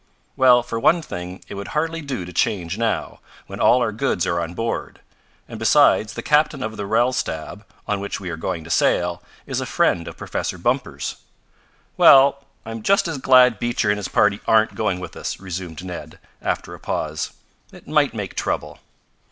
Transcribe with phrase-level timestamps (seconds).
[0.35, 4.25] "Well, for one thing it would hardly do to change now, when all our goods
[4.25, 4.99] are on board.
[5.47, 9.61] And besides, the captain of the Relstab, on which we are going to sail, is
[9.61, 11.17] a friend of Professor Bumper's."
[11.97, 16.17] "Well, I'm just as glad Beecher and his party aren't going with us," resumed Ned,
[16.41, 17.33] after a pause.
[17.71, 18.79] "It might make trouble."